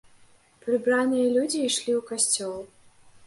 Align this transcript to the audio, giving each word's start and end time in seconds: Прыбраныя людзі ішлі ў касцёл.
Прыбраныя 0.63 1.27
людзі 1.35 1.59
ішлі 1.67 1.91
ў 1.97 2.01
касцёл. 2.09 2.57